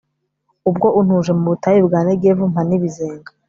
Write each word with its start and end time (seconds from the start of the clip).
ubwo 0.69 0.87
untuje 0.99 1.31
mu 1.37 1.45
butayu 1.51 1.87
bwa 1.87 1.99
negevu, 2.07 2.43
mpa 2.51 2.61
n'ibizenga 2.67 3.29